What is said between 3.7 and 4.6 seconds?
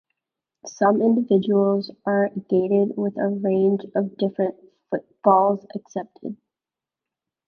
of different